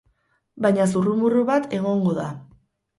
[0.67, 2.29] Baina zurrumurru bat egongo da.